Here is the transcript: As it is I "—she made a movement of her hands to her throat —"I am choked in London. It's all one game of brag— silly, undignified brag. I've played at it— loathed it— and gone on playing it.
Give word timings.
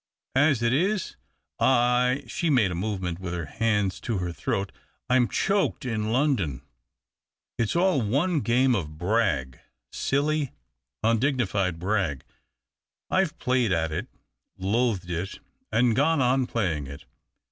As 0.33 0.63
it 0.63 0.73
is 0.73 1.15
I 1.59 2.23
"—she 2.27 2.49
made 2.49 2.71
a 2.71 2.73
movement 2.73 3.23
of 3.23 3.31
her 3.31 3.45
hands 3.45 3.99
to 3.99 4.17
her 4.17 4.31
throat 4.31 4.71
—"I 5.11 5.15
am 5.15 5.27
choked 5.27 5.85
in 5.85 6.11
London. 6.11 6.63
It's 7.59 7.75
all 7.75 8.01
one 8.01 8.39
game 8.39 8.73
of 8.75 8.97
brag— 8.97 9.59
silly, 9.91 10.53
undignified 11.03 11.77
brag. 11.77 12.23
I've 13.11 13.37
played 13.37 13.71
at 13.71 13.91
it— 13.91 14.07
loathed 14.57 15.11
it— 15.11 15.37
and 15.71 15.95
gone 15.95 16.19
on 16.19 16.47
playing 16.47 16.87
it. 16.87 17.05